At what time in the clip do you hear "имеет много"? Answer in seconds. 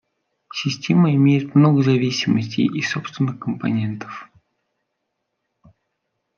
1.13-1.83